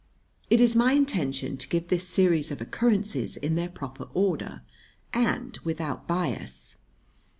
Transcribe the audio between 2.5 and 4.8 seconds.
of occurrences in their proper order